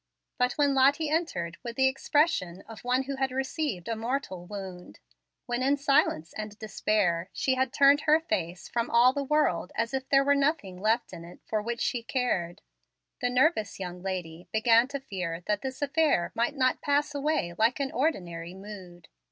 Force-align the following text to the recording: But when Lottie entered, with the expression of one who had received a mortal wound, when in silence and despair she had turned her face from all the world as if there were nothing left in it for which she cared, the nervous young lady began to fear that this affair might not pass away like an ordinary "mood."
But 0.39 0.53
when 0.53 0.73
Lottie 0.73 1.11
entered, 1.11 1.57
with 1.61 1.75
the 1.75 1.87
expression 1.87 2.63
of 2.67 2.83
one 2.83 3.03
who 3.03 3.17
had 3.17 3.29
received 3.31 3.87
a 3.87 3.95
mortal 3.95 4.47
wound, 4.47 4.97
when 5.45 5.61
in 5.61 5.77
silence 5.77 6.33
and 6.33 6.57
despair 6.57 7.29
she 7.33 7.53
had 7.53 7.71
turned 7.71 8.01
her 8.01 8.19
face 8.19 8.67
from 8.67 8.89
all 8.89 9.13
the 9.13 9.23
world 9.23 9.71
as 9.75 9.93
if 9.93 10.09
there 10.09 10.23
were 10.23 10.33
nothing 10.33 10.81
left 10.81 11.13
in 11.13 11.23
it 11.23 11.39
for 11.45 11.61
which 11.61 11.81
she 11.81 12.01
cared, 12.01 12.63
the 13.21 13.29
nervous 13.29 13.79
young 13.79 14.01
lady 14.01 14.47
began 14.51 14.87
to 14.87 14.99
fear 14.99 15.41
that 15.45 15.61
this 15.61 15.83
affair 15.83 16.31
might 16.33 16.55
not 16.55 16.81
pass 16.81 17.13
away 17.13 17.53
like 17.59 17.79
an 17.79 17.91
ordinary 17.91 18.55
"mood." 18.55 19.07